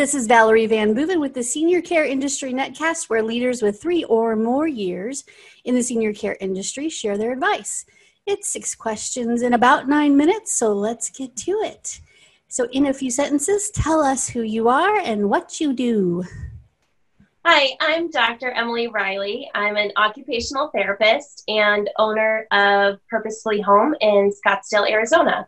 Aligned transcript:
This 0.00 0.14
is 0.14 0.26
Valerie 0.26 0.66
VanBooven 0.66 1.20
with 1.20 1.34
the 1.34 1.42
Senior 1.42 1.82
Care 1.82 2.06
Industry 2.06 2.54
Netcast, 2.54 3.10
where 3.10 3.22
leaders 3.22 3.60
with 3.60 3.82
three 3.82 4.02
or 4.04 4.34
more 4.34 4.66
years 4.66 5.24
in 5.64 5.74
the 5.74 5.82
senior 5.82 6.14
care 6.14 6.38
industry 6.40 6.88
share 6.88 7.18
their 7.18 7.32
advice. 7.32 7.84
It's 8.24 8.48
six 8.48 8.74
questions 8.74 9.42
in 9.42 9.52
about 9.52 9.90
nine 9.90 10.16
minutes, 10.16 10.54
so 10.54 10.72
let's 10.72 11.10
get 11.10 11.36
to 11.44 11.50
it. 11.50 12.00
So, 12.48 12.66
in 12.72 12.86
a 12.86 12.94
few 12.94 13.10
sentences, 13.10 13.70
tell 13.74 14.00
us 14.00 14.26
who 14.26 14.40
you 14.40 14.70
are 14.70 14.96
and 15.00 15.28
what 15.28 15.60
you 15.60 15.74
do. 15.74 16.24
Hi, 17.44 17.76
I'm 17.78 18.10
Dr. 18.10 18.52
Emily 18.52 18.88
Reilly. 18.88 19.50
I'm 19.54 19.76
an 19.76 19.92
occupational 19.98 20.70
therapist 20.74 21.44
and 21.46 21.90
owner 21.98 22.46
of 22.52 23.00
Purposefully 23.10 23.60
Home 23.60 23.94
in 24.00 24.32
Scottsdale, 24.32 24.90
Arizona. 24.90 25.46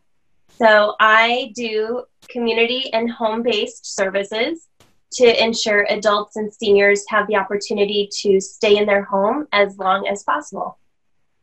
So 0.58 0.94
I 1.00 1.52
do 1.54 2.04
community 2.28 2.92
and 2.92 3.10
home 3.10 3.42
based 3.42 3.94
services 3.94 4.68
to 5.14 5.44
ensure 5.44 5.86
adults 5.90 6.36
and 6.36 6.52
seniors 6.52 7.04
have 7.08 7.26
the 7.26 7.36
opportunity 7.36 8.08
to 8.20 8.40
stay 8.40 8.76
in 8.76 8.86
their 8.86 9.04
home 9.04 9.46
as 9.52 9.76
long 9.76 10.06
as 10.06 10.22
possible. 10.22 10.78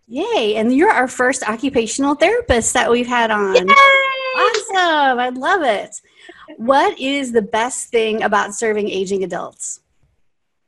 Yay! 0.08 0.56
And 0.56 0.76
you're 0.76 0.92
our 0.92 1.08
first 1.08 1.48
occupational 1.48 2.16
therapist 2.16 2.74
that 2.74 2.90
we've 2.90 3.08
had 3.08 3.30
on. 3.30 3.56
Yay! 3.56 3.62
Awesome! 4.36 5.20
I 5.20 5.30
love 5.30 5.62
it. 5.62 5.96
What 6.58 7.00
is 7.00 7.32
the 7.32 7.44
best 7.44 7.90
thing 7.90 8.24
about 8.24 8.56
serving 8.56 8.90
aging 8.90 9.24
adults? 9.24 9.82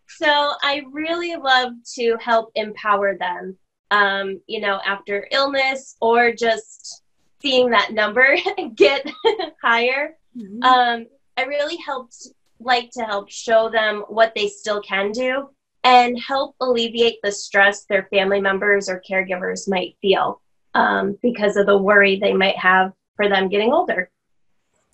So 0.07 0.53
I 0.61 0.83
really 0.91 1.35
love 1.35 1.73
to 1.95 2.17
help 2.21 2.51
empower 2.53 3.17
them, 3.17 3.57
um, 3.89 4.39
you 4.45 4.61
know, 4.61 4.79
after 4.85 5.27
illness 5.31 5.95
or 5.99 6.31
just 6.31 7.00
seeing 7.41 7.69
that 7.71 7.93
number 7.93 8.35
get 8.75 9.09
higher. 9.63 10.17
Mm-hmm. 10.37 10.63
Um, 10.63 11.07
I 11.37 11.43
really 11.43 11.77
helped 11.85 12.27
like 12.59 12.91
to 12.91 13.03
help 13.03 13.29
show 13.29 13.69
them 13.69 14.03
what 14.07 14.33
they 14.35 14.47
still 14.47 14.81
can 14.81 15.11
do 15.11 15.49
and 15.83 16.19
help 16.19 16.55
alleviate 16.61 17.17
the 17.23 17.31
stress 17.31 17.85
their 17.85 18.07
family 18.11 18.39
members 18.39 18.87
or 18.87 19.01
caregivers 19.09 19.67
might 19.67 19.95
feel 20.01 20.41
um, 20.75 21.17
because 21.21 21.57
of 21.57 21.65
the 21.65 21.77
worry 21.77 22.19
they 22.19 22.33
might 22.33 22.57
have 22.57 22.93
for 23.15 23.27
them 23.27 23.49
getting 23.49 23.73
older. 23.73 24.09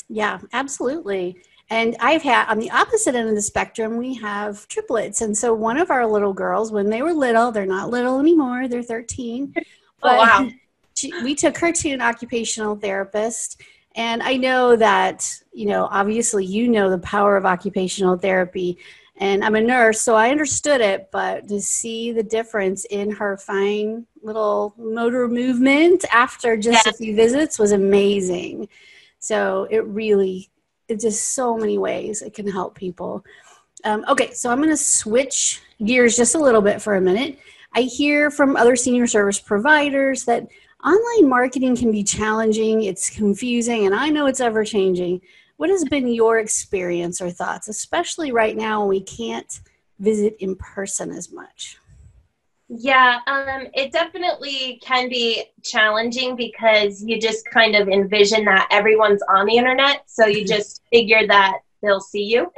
Yeah, 0.10 0.40
absolutely. 0.54 1.38
And 1.70 1.98
I've 2.00 2.22
had 2.22 2.48
on 2.48 2.60
the 2.60 2.72
opposite 2.72 3.16
end 3.16 3.28
of 3.28 3.36
the 3.36 3.42
spectrum, 3.42 3.98
we 3.98 4.14
have 4.16 4.68
triplets. 4.70 5.22
And 5.22 5.38
so 5.38 5.54
one 5.54 5.78
of 5.78 5.92
our 5.92 6.08
little 6.08 6.34
girls, 6.34 6.72
when 6.72 6.90
they 6.90 7.02
were 7.02 7.14
little, 7.14 7.52
they're 7.52 7.66
not 7.66 7.90
little 7.90 8.20
anymore, 8.20 8.70
they're 8.70 8.84
13. 8.84 9.54
But 9.54 9.66
oh, 10.04 10.18
wow. 10.18 10.50
She, 10.98 11.14
we 11.22 11.36
took 11.36 11.56
her 11.60 11.72
to 11.72 11.90
an 11.92 12.02
occupational 12.02 12.76
therapist. 12.76 13.62
And 13.94 14.24
I 14.24 14.36
know 14.36 14.76
that, 14.76 15.32
you 15.54 15.68
know, 15.68 15.88
obviously 15.92 16.44
you 16.44 16.68
know 16.68 16.90
the 16.90 16.98
power 16.98 17.38
of 17.38 17.46
occupational 17.46 18.18
therapy. 18.18 18.80
And 19.18 19.44
I'm 19.44 19.54
a 19.54 19.62
nurse, 19.62 20.02
so 20.02 20.16
I 20.16 20.32
understood 20.32 20.82
it, 20.82 21.10
but 21.12 21.48
to 21.50 21.62
see 21.62 22.12
the 22.12 22.24
difference 22.24 22.86
in 22.86 23.12
her 23.12 23.38
fine 23.38 24.08
little 24.24 24.74
motor 24.78 25.28
movement 25.28 26.04
after 26.12 26.58
just 26.58 26.86
yes. 26.86 26.88
a 26.88 26.98
few 26.98 27.16
visits 27.16 27.60
was 27.60 27.74
amazing. 27.74 28.68
So 29.20 29.68
it 29.70 29.86
really 29.86 30.50
it's 30.88 31.04
just 31.04 31.34
so 31.34 31.58
many 31.58 31.78
ways 31.78 32.24
it 32.24 32.34
can 32.34 32.50
help 32.50 32.74
people. 32.74 33.24
Um, 33.84 34.04
okay, 34.08 34.34
so 34.34 34.50
I'm 34.50 34.58
going 34.58 34.70
to 34.70 34.78
switch 34.78 35.62
gears 35.84 36.16
just 36.16 36.34
a 36.34 36.40
little 36.40 36.62
bit 36.62 36.82
for 36.82 36.96
a 36.96 37.02
minute. 37.02 37.38
I 37.76 37.82
hear 37.82 38.32
from 38.32 38.56
other 38.56 38.76
senior 38.76 39.06
service 39.06 39.40
providers 39.40 40.26
that 40.26 40.48
online 40.86 41.30
marketing 41.30 41.76
can 41.76 41.92
be 41.92 42.04
challenging, 42.04 42.84
it's 42.84 43.10
confusing, 43.10 43.86
and 43.86 43.96
I 43.96 44.10
know 44.10 44.28
it's 44.28 44.40
ever 44.40 44.64
changing. 44.64 45.22
What 45.58 45.70
has 45.70 45.84
been 45.86 46.08
your 46.08 46.40
experience 46.40 47.20
or 47.20 47.32
thoughts, 47.32 47.68
especially 47.68 48.32
right 48.32 48.56
now 48.56 48.82
when 48.82 48.90
we 48.90 49.02
can't 49.02 49.60
visit 50.00 50.38
in 50.40 50.56
person 50.56 51.12
as 51.12 51.32
much? 51.32 51.78
Yeah, 52.70 53.20
um, 53.28 53.68
it 53.74 53.94
definitely 53.94 54.80
can 54.84 55.08
be 55.08 55.46
challenging 55.64 56.36
because 56.36 57.02
you 57.02 57.20
just 57.20 57.50
kind 57.50 57.76
of 57.76 57.88
envision 57.88 58.44
that 58.46 58.68
everyone's 58.72 59.22
on 59.30 59.46
the 59.46 59.56
internet, 59.56 60.04
so 60.06 60.26
you 60.26 60.40
mm-hmm. 60.40 60.56
just 60.56 60.82
figure 60.92 61.26
that 61.28 61.60
they'll 61.82 62.02
see 62.02 62.24
you. 62.24 62.52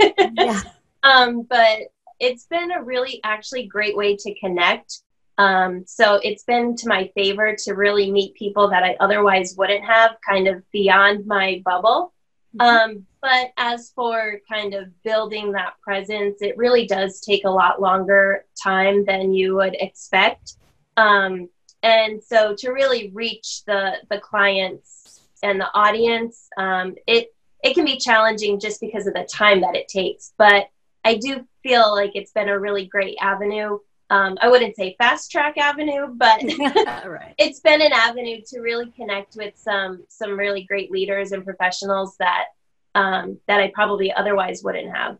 yeah. 0.00 0.60
Um, 1.02 1.42
but 1.42 1.82
it's 2.18 2.46
been 2.46 2.72
a 2.72 2.82
really 2.82 3.20
actually 3.22 3.66
great 3.66 3.96
way 3.96 4.16
to 4.16 4.34
connect. 4.40 5.02
Um, 5.38 5.84
so 5.86 6.18
it's 6.22 6.44
been 6.44 6.76
to 6.76 6.88
my 6.88 7.10
favor 7.14 7.54
to 7.64 7.74
really 7.74 8.10
meet 8.10 8.34
people 8.34 8.70
that 8.70 8.82
I 8.82 8.96
otherwise 9.00 9.54
wouldn't 9.56 9.84
have, 9.84 10.16
kind 10.26 10.48
of 10.48 10.62
beyond 10.72 11.26
my 11.26 11.62
bubble. 11.64 12.14
Mm-hmm. 12.56 12.90
Um, 12.90 13.06
but 13.20 13.52
as 13.56 13.90
for 13.94 14.40
kind 14.50 14.72
of 14.72 15.02
building 15.02 15.52
that 15.52 15.74
presence, 15.82 16.40
it 16.40 16.56
really 16.56 16.86
does 16.86 17.20
take 17.20 17.44
a 17.44 17.50
lot 17.50 17.80
longer 17.80 18.46
time 18.62 19.04
than 19.04 19.34
you 19.34 19.56
would 19.56 19.76
expect. 19.78 20.54
Um, 20.96 21.48
and 21.82 22.22
so 22.22 22.54
to 22.58 22.70
really 22.70 23.10
reach 23.10 23.64
the 23.64 23.96
the 24.10 24.18
clients 24.18 25.20
and 25.42 25.60
the 25.60 25.72
audience, 25.74 26.48
um, 26.56 26.94
it 27.06 27.34
it 27.62 27.74
can 27.74 27.84
be 27.84 27.98
challenging 27.98 28.58
just 28.58 28.80
because 28.80 29.06
of 29.06 29.14
the 29.14 29.24
time 29.24 29.60
that 29.60 29.76
it 29.76 29.88
takes. 29.88 30.32
But 30.38 30.68
I 31.04 31.16
do 31.16 31.46
feel 31.62 31.94
like 31.94 32.12
it's 32.14 32.32
been 32.32 32.48
a 32.48 32.58
really 32.58 32.86
great 32.86 33.16
avenue. 33.20 33.78
Um, 34.08 34.38
I 34.40 34.48
wouldn't 34.48 34.76
say 34.76 34.94
fast 34.98 35.32
track 35.32 35.58
avenue, 35.58 36.06
but 36.14 36.40
right. 37.06 37.34
it's 37.38 37.60
been 37.60 37.82
an 37.82 37.92
avenue 37.92 38.40
to 38.46 38.60
really 38.60 38.90
connect 38.92 39.36
with 39.36 39.56
some 39.56 40.04
some 40.08 40.38
really 40.38 40.62
great 40.62 40.90
leaders 40.90 41.32
and 41.32 41.44
professionals 41.44 42.16
that 42.18 42.46
um, 42.94 43.38
that 43.48 43.60
I 43.60 43.72
probably 43.74 44.12
otherwise 44.12 44.62
wouldn't 44.62 44.94
have. 44.94 45.18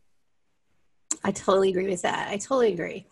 I 1.25 1.33
totally 1.33 1.71
agree 1.71 1.89
with 1.89 2.03
that. 2.03 2.29
I 2.29 2.37
totally 2.37 2.73
agree. 2.73 3.07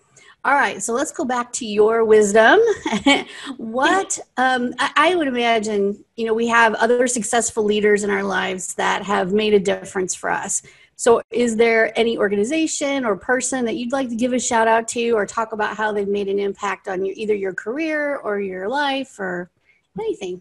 All 0.45 0.53
right, 0.53 0.83
so 0.83 0.93
let's 0.93 1.11
go 1.11 1.25
back 1.25 1.53
to 1.55 1.67
your 1.67 2.05
wisdom. 2.05 2.61
what 3.56 4.19
um, 4.37 4.75
I 4.79 5.15
would 5.15 5.27
imagine, 5.27 6.05
you 6.17 6.27
know, 6.27 6.35
we 6.35 6.49
have 6.49 6.75
other 6.75 7.06
successful 7.06 7.65
leaders 7.65 8.05
in 8.05 8.11
our 8.11 8.23
lives 8.23 8.75
that 8.75 9.03
have 9.05 9.33
made 9.33 9.55
a 9.55 9.59
difference 9.59 10.15
for 10.15 10.29
us. 10.29 10.61
So, 10.97 11.22
is 11.31 11.56
there 11.56 11.97
any 11.99 12.16
organization 12.19 13.05
or 13.05 13.16
person 13.16 13.65
that 13.65 13.77
you'd 13.77 13.93
like 13.93 14.09
to 14.09 14.16
give 14.16 14.32
a 14.32 14.38
shout 14.38 14.69
out 14.69 14.88
to, 14.88 15.10
or 15.10 15.27
talk 15.27 15.53
about 15.53 15.77
how 15.77 15.93
they've 15.93 16.09
made 16.09 16.28
an 16.28 16.38
impact 16.38 16.88
on 16.88 17.05
your 17.05 17.15
either 17.16 17.34
your 17.34 17.53
career 17.53 18.16
or 18.16 18.41
your 18.41 18.69
life 18.69 19.19
or 19.19 19.50
anything? 19.99 20.41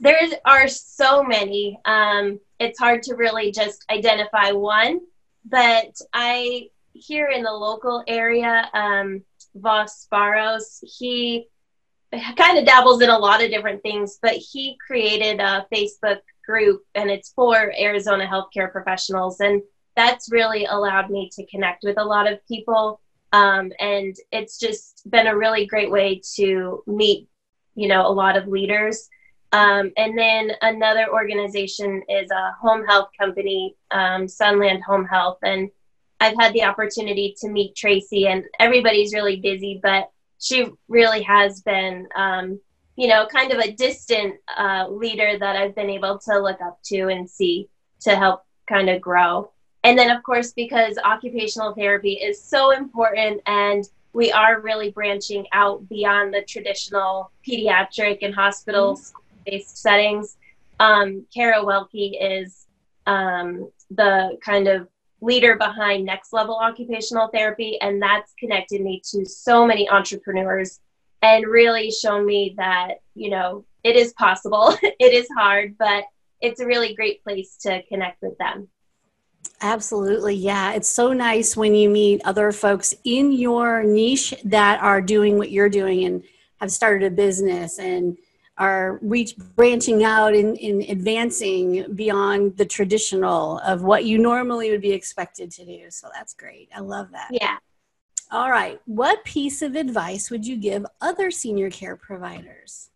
there 0.00 0.18
are 0.44 0.68
so 0.68 1.22
many. 1.22 1.78
Um, 1.84 2.40
it's 2.58 2.78
hard 2.78 3.02
to 3.04 3.14
really 3.14 3.52
just 3.52 3.84
identify 3.90 4.52
one. 4.52 5.00
But 5.48 5.96
I 6.12 6.70
here 6.92 7.28
in 7.28 7.42
the 7.42 7.52
local 7.52 8.02
area, 8.06 8.68
um, 8.74 9.22
Voss 9.54 10.06
Barros, 10.10 10.82
he 10.82 11.48
kind 12.36 12.58
of 12.58 12.64
dabbles 12.64 13.02
in 13.02 13.10
a 13.10 13.18
lot 13.18 13.42
of 13.42 13.50
different 13.50 13.82
things, 13.82 14.18
but 14.20 14.32
he 14.32 14.76
created 14.84 15.40
a 15.40 15.66
Facebook 15.72 16.20
group 16.46 16.82
and 16.94 17.10
it's 17.10 17.32
for 17.32 17.72
Arizona 17.78 18.26
healthcare 18.26 18.70
professionals. 18.70 19.40
And 19.40 19.62
that's 19.96 20.30
really 20.30 20.66
allowed 20.66 21.10
me 21.10 21.30
to 21.34 21.46
connect 21.46 21.82
with 21.82 21.98
a 21.98 22.04
lot 22.04 22.30
of 22.30 22.46
people. 22.46 23.00
Um, 23.32 23.72
and 23.80 24.14
it's 24.30 24.58
just 24.58 25.02
been 25.10 25.26
a 25.26 25.36
really 25.36 25.66
great 25.66 25.90
way 25.90 26.22
to 26.36 26.82
meet, 26.86 27.28
you 27.74 27.88
know, 27.88 28.06
a 28.06 28.12
lot 28.22 28.36
of 28.36 28.46
leaders. 28.46 29.08
Um, 29.52 29.92
and 29.96 30.18
then 30.18 30.52
another 30.62 31.10
organization 31.12 32.02
is 32.08 32.30
a 32.30 32.52
home 32.60 32.84
health 32.84 33.08
company, 33.18 33.76
um, 33.90 34.28
Sunland 34.28 34.82
Home 34.84 35.06
Health. 35.06 35.38
And 35.42 35.70
I've 36.20 36.36
had 36.38 36.52
the 36.52 36.64
opportunity 36.64 37.34
to 37.40 37.48
meet 37.48 37.76
Tracy, 37.76 38.26
and 38.26 38.44
everybody's 38.58 39.14
really 39.14 39.36
busy, 39.36 39.80
but 39.82 40.10
she 40.38 40.66
really 40.88 41.22
has 41.22 41.62
been, 41.62 42.08
um, 42.14 42.60
you 42.96 43.08
know, 43.08 43.26
kind 43.26 43.52
of 43.52 43.58
a 43.58 43.72
distant 43.72 44.36
uh, 44.56 44.86
leader 44.88 45.38
that 45.38 45.56
I've 45.56 45.74
been 45.74 45.90
able 45.90 46.18
to 46.20 46.38
look 46.38 46.60
up 46.60 46.78
to 46.86 47.08
and 47.08 47.28
see 47.28 47.68
to 48.00 48.16
help 48.16 48.44
kind 48.68 48.90
of 48.90 49.00
grow. 49.00 49.50
And 49.84 49.98
then, 49.98 50.10
of 50.10 50.22
course, 50.22 50.52
because 50.52 50.98
occupational 51.04 51.74
therapy 51.74 52.14
is 52.14 52.42
so 52.42 52.72
important 52.72 53.40
and 53.46 53.84
we 54.12 54.32
are 54.32 54.60
really 54.60 54.90
branching 54.90 55.46
out 55.52 55.88
beyond 55.88 56.34
the 56.34 56.42
traditional 56.42 57.30
pediatric 57.46 58.18
and 58.22 58.34
hospitals. 58.34 59.10
Mm-hmm 59.10 59.20
based 59.46 59.78
settings. 59.78 60.36
Um, 60.78 61.24
Kara 61.32 61.64
Welke 61.64 62.16
is 62.20 62.66
um, 63.06 63.70
the 63.90 64.36
kind 64.44 64.68
of 64.68 64.88
leader 65.22 65.56
behind 65.56 66.04
Next 66.04 66.32
Level 66.32 66.56
Occupational 66.56 67.28
Therapy, 67.28 67.78
and 67.80 68.02
that's 68.02 68.34
connected 68.38 68.82
me 68.82 69.00
to 69.12 69.24
so 69.24 69.66
many 69.66 69.88
entrepreneurs 69.88 70.80
and 71.26 71.46
really 71.46 71.90
shown 71.90 72.24
me 72.24 72.54
that, 72.56 73.00
you 73.14 73.30
know, 73.30 73.64
it 73.82 73.96
is 73.96 74.12
possible. 74.14 74.76
it 74.82 75.12
is 75.12 75.28
hard, 75.36 75.76
but 75.78 76.04
it's 76.40 76.60
a 76.60 76.66
really 76.66 76.94
great 76.94 77.22
place 77.24 77.56
to 77.62 77.82
connect 77.84 78.22
with 78.22 78.36
them. 78.38 78.68
Absolutely. 79.60 80.34
Yeah. 80.34 80.72
It's 80.72 80.88
so 80.88 81.12
nice 81.12 81.56
when 81.56 81.74
you 81.74 81.88
meet 81.88 82.20
other 82.24 82.52
folks 82.52 82.94
in 83.04 83.32
your 83.32 83.82
niche 83.82 84.34
that 84.44 84.80
are 84.82 85.00
doing 85.00 85.38
what 85.38 85.50
you're 85.50 85.70
doing 85.70 86.04
and 86.04 86.22
have 86.60 86.70
started 86.70 87.06
a 87.06 87.14
business 87.14 87.78
and 87.78 88.18
are 88.58 88.98
reach 89.02 89.36
branching 89.36 90.04
out 90.04 90.34
and 90.34 90.56
in, 90.58 90.80
in 90.80 90.90
advancing 90.90 91.92
beyond 91.94 92.56
the 92.56 92.64
traditional 92.64 93.58
of 93.60 93.82
what 93.82 94.04
you 94.04 94.18
normally 94.18 94.70
would 94.70 94.80
be 94.80 94.92
expected 94.92 95.50
to 95.52 95.64
do. 95.64 95.90
So 95.90 96.08
that's 96.14 96.34
great. 96.34 96.68
I 96.74 96.80
love 96.80 97.10
that. 97.12 97.28
Yeah. 97.30 97.56
All 98.32 98.50
right. 98.50 98.80
What 98.86 99.24
piece 99.24 99.62
of 99.62 99.76
advice 99.76 100.30
would 100.30 100.46
you 100.46 100.56
give 100.56 100.84
other 101.00 101.30
senior 101.30 101.70
care 101.70 101.96
providers? 101.96 102.90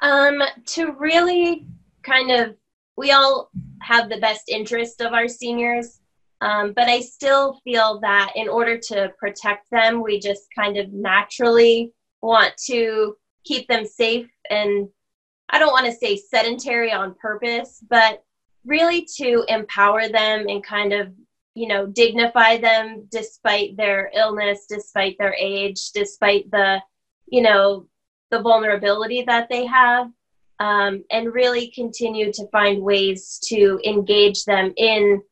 Um, 0.00 0.42
to 0.66 0.92
really 0.92 1.66
kind 2.02 2.30
of, 2.30 2.56
we 2.96 3.12
all 3.12 3.50
have 3.82 4.08
the 4.08 4.18
best 4.18 4.48
interest 4.48 5.00
of 5.00 5.12
our 5.12 5.28
seniors, 5.28 6.00
um, 6.40 6.72
but 6.74 6.88
I 6.88 7.00
still 7.00 7.60
feel 7.64 8.00
that 8.00 8.32
in 8.36 8.48
order 8.48 8.78
to 8.78 9.12
protect 9.18 9.70
them, 9.70 10.02
we 10.02 10.18
just 10.18 10.44
kind 10.54 10.76
of 10.76 10.92
naturally 10.92 11.92
want 12.22 12.54
to 12.66 13.16
keep 13.44 13.68
them 13.68 13.84
safe 13.84 14.30
and 14.50 14.88
I 15.50 15.58
don't 15.58 15.72
want 15.72 15.86
to 15.86 15.92
say 15.92 16.16
sedentary 16.16 16.92
on 16.92 17.14
purpose, 17.14 17.82
but 17.88 18.22
really 18.64 19.06
to 19.16 19.44
empower 19.48 20.08
them 20.08 20.46
and 20.48 20.64
kind 20.64 20.92
of, 20.92 21.12
you 21.54 21.68
know, 21.68 21.86
dignify 21.86 22.58
them 22.58 23.06
despite 23.10 23.76
their 23.76 24.10
illness, 24.14 24.66
despite 24.68 25.16
their 25.18 25.34
age, 25.34 25.90
despite 25.92 26.50
the, 26.50 26.80
you 27.26 27.42
know, 27.42 27.86
the 28.30 28.40
vulnerability 28.40 29.22
that 29.22 29.48
they 29.48 29.64
have, 29.64 30.10
um, 30.58 31.04
and 31.10 31.32
really 31.32 31.70
continue 31.70 32.32
to 32.32 32.46
find 32.48 32.82
ways 32.82 33.40
to 33.44 33.80
engage 33.84 34.44
them 34.44 34.72
in, 34.76 35.22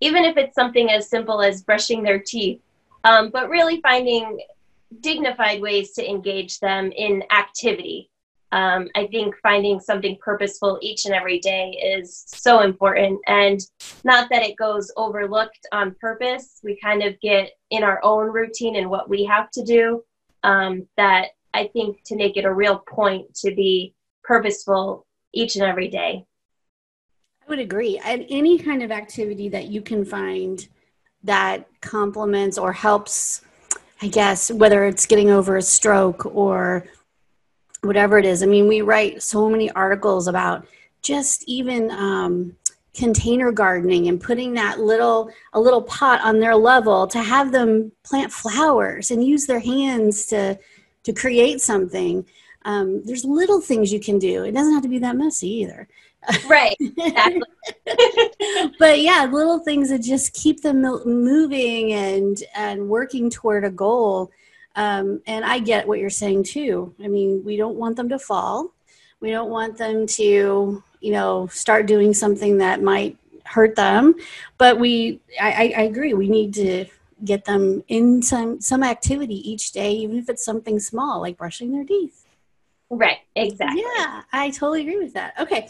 even 0.00 0.24
if 0.24 0.36
it's 0.36 0.54
something 0.54 0.90
as 0.90 1.10
simple 1.10 1.42
as 1.42 1.62
brushing 1.62 2.02
their 2.02 2.20
teeth, 2.20 2.60
um, 3.04 3.30
but 3.30 3.50
really 3.50 3.80
finding 3.82 4.40
dignified 5.00 5.60
ways 5.60 5.92
to 5.92 6.08
engage 6.08 6.58
them 6.60 6.90
in 6.92 7.22
activity. 7.30 8.10
Um, 8.56 8.88
I 8.94 9.06
think 9.08 9.34
finding 9.42 9.78
something 9.78 10.16
purposeful 10.18 10.78
each 10.80 11.04
and 11.04 11.14
every 11.14 11.38
day 11.40 11.72
is 11.72 12.24
so 12.26 12.60
important. 12.62 13.20
And 13.26 13.60
not 14.02 14.30
that 14.30 14.42
it 14.42 14.56
goes 14.56 14.90
overlooked 14.96 15.66
on 15.72 15.94
purpose, 16.00 16.60
we 16.64 16.80
kind 16.82 17.02
of 17.02 17.20
get 17.20 17.50
in 17.68 17.82
our 17.82 18.00
own 18.02 18.32
routine 18.32 18.76
and 18.76 18.88
what 18.88 19.10
we 19.10 19.24
have 19.24 19.50
to 19.50 19.62
do. 19.62 20.02
Um, 20.42 20.88
that 20.96 21.32
I 21.52 21.66
think 21.66 22.02
to 22.06 22.16
make 22.16 22.38
it 22.38 22.46
a 22.46 22.54
real 22.54 22.78
point 22.78 23.34
to 23.42 23.54
be 23.54 23.94
purposeful 24.24 25.06
each 25.34 25.56
and 25.56 25.64
every 25.64 25.88
day. 25.88 26.24
I 27.42 27.50
would 27.50 27.58
agree. 27.58 28.00
And 28.02 28.24
any 28.30 28.58
kind 28.58 28.82
of 28.82 28.90
activity 28.90 29.50
that 29.50 29.66
you 29.66 29.82
can 29.82 30.02
find 30.02 30.66
that 31.24 31.68
complements 31.82 32.56
or 32.56 32.72
helps 32.72 33.42
I 34.02 34.08
guess, 34.08 34.50
whether 34.50 34.84
it's 34.84 35.06
getting 35.06 35.30
over 35.30 35.56
a 35.56 35.62
stroke 35.62 36.26
or 36.26 36.84
whatever 37.86 38.18
it 38.18 38.24
is. 38.24 38.42
I 38.42 38.46
mean, 38.46 38.68
we 38.68 38.80
write 38.82 39.22
so 39.22 39.48
many 39.48 39.70
articles 39.72 40.28
about 40.28 40.66
just 41.02 41.44
even 41.46 41.90
um, 41.90 42.56
container 42.94 43.52
gardening 43.52 44.08
and 44.08 44.20
putting 44.20 44.54
that 44.54 44.80
little 44.80 45.30
a 45.52 45.60
little 45.60 45.82
pot 45.82 46.20
on 46.22 46.40
their 46.40 46.56
level 46.56 47.06
to 47.06 47.22
have 47.22 47.52
them 47.52 47.92
plant 48.02 48.32
flowers 48.32 49.10
and 49.10 49.24
use 49.24 49.46
their 49.46 49.60
hands 49.60 50.26
to 50.26 50.58
to 51.04 51.12
create 51.12 51.60
something. 51.60 52.26
Um, 52.64 53.04
there's 53.04 53.24
little 53.24 53.60
things 53.60 53.92
you 53.92 54.00
can 54.00 54.18
do. 54.18 54.42
It 54.42 54.52
doesn't 54.52 54.72
have 54.72 54.82
to 54.82 54.88
be 54.88 54.98
that 54.98 55.16
messy 55.16 55.48
either. 55.48 55.88
Right. 56.48 56.76
Exactly. 56.80 57.42
but 58.78 59.00
yeah, 59.00 59.28
little 59.30 59.60
things 59.60 59.90
that 59.90 60.02
just 60.02 60.32
keep 60.32 60.62
them 60.62 60.82
moving 60.82 61.92
and 61.92 62.42
and 62.54 62.88
working 62.88 63.30
toward 63.30 63.64
a 63.64 63.70
goal. 63.70 64.30
Um, 64.76 65.22
and 65.26 65.44
I 65.44 65.58
get 65.58 65.88
what 65.88 65.98
you're 65.98 66.10
saying 66.10 66.44
too. 66.44 66.94
I 67.02 67.08
mean, 67.08 67.42
we 67.44 67.56
don't 67.56 67.76
want 67.76 67.96
them 67.96 68.10
to 68.10 68.18
fall. 68.18 68.72
We 69.20 69.30
don't 69.30 69.50
want 69.50 69.78
them 69.78 70.06
to, 70.06 70.82
you 71.00 71.12
know, 71.12 71.46
start 71.48 71.86
doing 71.86 72.12
something 72.12 72.58
that 72.58 72.82
might 72.82 73.16
hurt 73.44 73.74
them. 73.74 74.14
But 74.58 74.78
we, 74.78 75.20
I, 75.40 75.72
I 75.76 75.82
agree. 75.82 76.12
We 76.12 76.28
need 76.28 76.52
to 76.54 76.84
get 77.24 77.46
them 77.46 77.82
in 77.88 78.20
some 78.20 78.60
some 78.60 78.82
activity 78.82 79.50
each 79.50 79.72
day, 79.72 79.92
even 79.92 80.18
if 80.18 80.28
it's 80.28 80.44
something 80.44 80.78
small 80.78 81.22
like 81.22 81.38
brushing 81.38 81.72
their 81.72 81.84
teeth. 81.84 82.26
Right. 82.90 83.18
Exactly. 83.34 83.82
Yeah, 83.82 84.22
I 84.32 84.50
totally 84.50 84.82
agree 84.82 84.98
with 84.98 85.14
that. 85.14 85.34
Okay. 85.40 85.68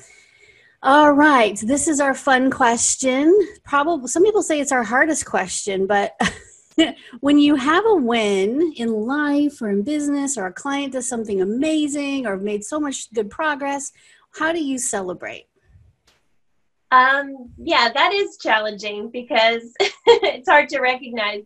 All 0.82 1.12
right, 1.12 1.58
this 1.58 1.88
is 1.88 2.00
our 2.00 2.14
fun 2.14 2.50
question. 2.50 3.34
Probably 3.64 4.08
some 4.08 4.22
people 4.22 4.42
say 4.42 4.60
it's 4.60 4.72
our 4.72 4.84
hardest 4.84 5.24
question, 5.24 5.86
but 5.86 6.14
when 7.20 7.38
you 7.38 7.56
have 7.56 7.84
a 7.86 7.94
win 7.94 8.72
in 8.76 8.92
life 8.92 9.60
or 9.62 9.68
in 9.68 9.82
business 9.82 10.36
or 10.36 10.46
a 10.46 10.52
client 10.52 10.92
does 10.92 11.08
something 11.08 11.40
amazing 11.40 12.26
or 12.26 12.36
made 12.36 12.64
so 12.64 12.78
much 12.78 13.12
good 13.12 13.30
progress, 13.30 13.92
how 14.38 14.52
do 14.52 14.62
you 14.62 14.78
celebrate? 14.78 15.46
Um, 16.90 17.50
yeah, 17.58 17.90
that 17.92 18.12
is 18.12 18.38
challenging 18.38 19.10
because 19.10 19.74
it's 19.80 20.48
hard 20.48 20.68
to 20.70 20.80
recognize 20.80 21.42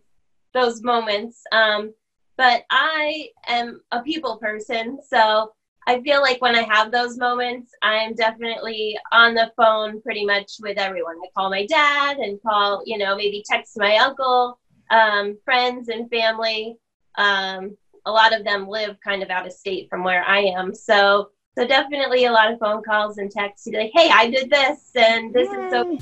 those 0.53 0.83
moments. 0.83 1.41
Um, 1.51 1.93
but 2.37 2.63
I 2.69 3.29
am 3.47 3.81
a 3.91 4.01
people 4.01 4.37
person, 4.37 4.99
so 5.07 5.51
I 5.87 6.01
feel 6.01 6.21
like 6.21 6.41
when 6.41 6.55
I 6.55 6.61
have 6.63 6.91
those 6.91 7.17
moments, 7.17 7.71
I'm 7.81 8.13
definitely 8.13 8.97
on 9.11 9.33
the 9.33 9.51
phone 9.57 10.01
pretty 10.01 10.25
much 10.25 10.53
with 10.61 10.77
everyone. 10.77 11.15
I 11.17 11.27
call 11.35 11.49
my 11.49 11.65
dad 11.65 12.17
and 12.17 12.41
call, 12.41 12.83
you 12.85 12.97
know, 12.97 13.15
maybe 13.15 13.43
text 13.45 13.73
my 13.77 13.97
uncle, 13.97 14.59
um, 14.91 15.37
friends 15.43 15.89
and 15.89 16.09
family. 16.09 16.77
Um, 17.17 17.75
a 18.05 18.11
lot 18.11 18.37
of 18.37 18.43
them 18.43 18.67
live 18.67 18.97
kind 19.03 19.23
of 19.23 19.29
out 19.29 19.47
of 19.47 19.53
state 19.53 19.89
from 19.89 20.03
where 20.03 20.23
I 20.23 20.39
am. 20.39 20.73
So, 20.75 21.29
so 21.57 21.67
definitely 21.67 22.25
a 22.25 22.31
lot 22.31 22.51
of 22.51 22.59
phone 22.59 22.83
calls 22.83 23.17
and 23.17 23.31
texts 23.31 23.65
to 23.65 23.71
be 23.71 23.77
like, 23.77 23.91
hey, 23.93 24.09
I 24.11 24.29
did 24.29 24.49
this 24.49 24.91
and 24.95 25.33
this 25.33 25.49
Yay. 25.49 25.65
is 25.65 25.71
so 25.71 25.97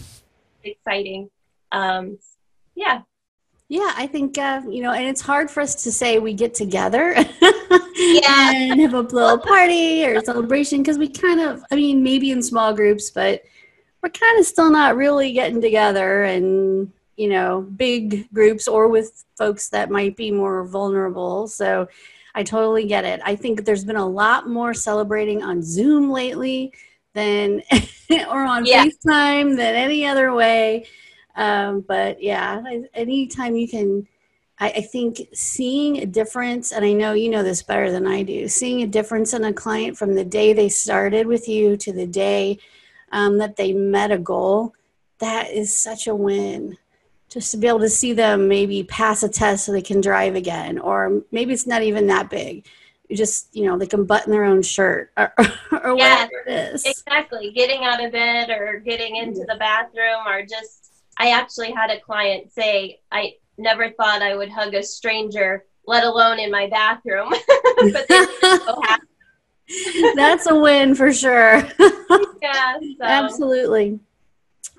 exciting. 0.63 1.29
Um, 1.71 2.17
yeah. 2.75 3.01
Yeah, 3.67 3.91
I 3.95 4.07
think, 4.07 4.37
uh, 4.37 4.61
you 4.67 4.81
know, 4.81 4.91
and 4.91 5.05
it's 5.05 5.21
hard 5.21 5.51
for 5.51 5.61
us 5.61 5.83
to 5.83 5.91
say 5.91 6.17
we 6.17 6.33
get 6.33 6.55
together 6.55 7.13
yeah. 7.95 8.51
and 8.55 8.81
have 8.81 8.95
a 8.95 9.01
little 9.01 9.37
party 9.37 10.03
or 10.05 10.19
celebration 10.21 10.79
because 10.79 10.97
we 10.97 11.07
kind 11.07 11.39
of, 11.39 11.63
I 11.69 11.75
mean, 11.75 12.01
maybe 12.01 12.31
in 12.31 12.41
small 12.41 12.73
groups, 12.73 13.11
but 13.11 13.43
we're 14.01 14.09
kind 14.09 14.39
of 14.39 14.45
still 14.45 14.71
not 14.71 14.95
really 14.95 15.33
getting 15.33 15.61
together 15.61 16.23
and, 16.23 16.91
you 17.19 17.27
know, 17.27 17.61
big 17.61 18.31
groups 18.33 18.67
or 18.67 18.87
with 18.87 19.25
folks 19.37 19.69
that 19.69 19.91
might 19.91 20.15
be 20.15 20.31
more 20.31 20.65
vulnerable. 20.65 21.47
So 21.47 21.87
I 22.33 22.43
totally 22.43 22.85
get 22.85 23.05
it. 23.05 23.19
I 23.25 23.35
think 23.35 23.65
there's 23.65 23.83
been 23.83 23.95
a 23.95 24.07
lot 24.07 24.47
more 24.47 24.73
celebrating 24.73 25.43
on 25.43 25.61
Zoom 25.61 26.09
lately 26.09 26.73
than, 27.13 27.61
or 28.29 28.43
on 28.45 28.65
yeah. 28.65 28.85
FaceTime 28.85 29.57
than 29.57 29.75
any 29.75 30.05
other 30.05 30.33
way 30.33 30.85
um, 31.39 31.85
but 31.87 32.21
yeah, 32.21 32.61
anytime 32.93 33.55
you 33.55 33.67
can, 33.67 34.05
I, 34.59 34.69
I 34.71 34.81
think 34.81 35.21
seeing 35.33 35.99
a 35.99 36.05
difference, 36.05 36.73
and 36.73 36.83
I 36.83 36.91
know 36.91 37.13
you 37.13 37.29
know 37.29 37.43
this 37.43 37.63
better 37.63 37.91
than 37.91 38.05
I 38.05 38.23
do, 38.23 38.49
seeing 38.49 38.83
a 38.83 38.87
difference 38.87 39.33
in 39.33 39.45
a 39.45 39.53
client 39.53 39.97
from 39.97 40.15
the 40.15 40.25
day 40.25 40.51
they 40.51 40.67
started 40.67 41.27
with 41.27 41.47
you 41.47 41.77
to 41.77 41.93
the 41.93 42.05
day 42.05 42.59
um, 43.13 43.37
that 43.37 43.55
they 43.55 43.71
met 43.71 44.11
a 44.11 44.17
goal, 44.17 44.73
that 45.19 45.49
is 45.49 45.75
such 45.77 46.07
a 46.07 46.15
win 46.15 46.77
just 47.29 47.51
to 47.51 47.57
be 47.57 47.67
able 47.67 47.79
to 47.79 47.89
see 47.89 48.13
them 48.13 48.47
maybe 48.47 48.83
pass 48.83 49.23
a 49.23 49.29
test 49.29 49.65
so 49.65 49.71
they 49.71 49.81
can 49.81 50.01
drive 50.01 50.35
again 50.35 50.79
or 50.79 51.21
maybe 51.31 51.53
it's 51.53 51.67
not 51.67 51.81
even 51.81 52.07
that 52.07 52.29
big 52.29 52.65
you 53.07 53.15
just 53.15 53.47
you 53.55 53.65
know 53.65 53.77
they 53.77 53.87
can 53.87 54.05
button 54.05 54.31
their 54.31 54.43
own 54.43 54.61
shirt 54.61 55.11
or, 55.17 55.33
or 55.71 55.97
yeah, 55.97 56.23
whatever 56.23 56.43
it 56.47 56.73
is 56.73 56.85
exactly 56.85 57.51
getting 57.51 57.83
out 57.83 58.03
of 58.03 58.11
bed 58.11 58.49
or 58.49 58.79
getting 58.79 59.15
into 59.15 59.45
the 59.47 59.55
bathroom 59.55 60.27
or 60.27 60.43
just 60.43 60.89
I 61.19 61.31
actually 61.31 61.71
had 61.71 61.91
a 61.91 61.99
client 61.99 62.49
say, 62.51 63.01
I 63.11 63.33
never 63.57 63.91
thought 63.91 64.21
I 64.21 64.35
would 64.35 64.49
hug 64.49 64.73
a 64.73 64.81
stranger, 64.81 65.65
let 65.85 66.05
alone 66.05 66.39
in 66.39 66.49
my 66.49 66.67
bathroom. 66.67 67.29
but 67.91 68.07
so 68.41 68.81
That's 70.15 70.47
a 70.47 70.57
win 70.57 70.95
for 70.95 71.11
sure. 71.11 71.67
yeah, 72.41 72.79
so. 72.79 73.03
absolutely. 73.03 73.99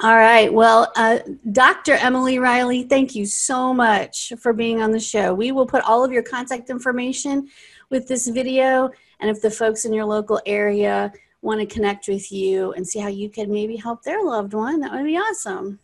All 0.03 0.17
right. 0.17 0.51
Well, 0.51 0.91
uh, 0.97 1.19
Dr. 1.53 1.93
Emily 1.93 2.39
Reilly, 2.39 2.85
thank 2.85 3.15
you 3.15 3.27
so 3.27 3.75
much 3.75 4.33
for 4.41 4.55
being 4.55 4.81
on 4.81 4.93
the 4.93 5.01
show. 5.01 5.35
We 5.35 5.53
will 5.53 5.67
put 5.67 5.85
all 5.85 6.03
of 6.03 6.11
your 6.11 6.23
contact 6.23 6.71
information 6.71 7.49
with 7.91 8.09
this 8.09 8.27
video. 8.27 8.91
And 9.21 9.29
if 9.29 9.43
the 9.43 9.51
folks 9.51 9.85
in 9.85 9.93
your 9.93 10.07
local 10.07 10.41
area 10.47 11.13
want 11.43 11.61
to 11.61 11.67
connect 11.67 12.09
with 12.09 12.33
you 12.33 12.73
and 12.73 12.87
see 12.87 12.99
how 12.99 13.09
you 13.09 13.29
can 13.29 13.53
maybe 13.53 13.77
help 13.77 14.03
their 14.03 14.25
loved 14.25 14.55
one, 14.55 14.81
that 14.81 14.93
would 14.93 15.05
be 15.05 15.19
awesome. 15.19 15.79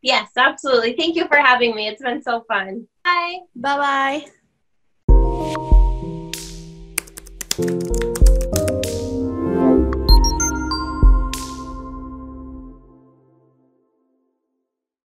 Yes, 0.00 0.30
absolutely. 0.36 0.94
Thank 0.94 1.16
you 1.16 1.26
for 1.28 1.36
having 1.36 1.74
me. 1.74 1.88
It's 1.88 2.02
been 2.02 2.22
so 2.22 2.44
fun. 2.48 2.88
Bye. 3.04 3.38
Bye 3.54 3.76
bye. 3.76 4.30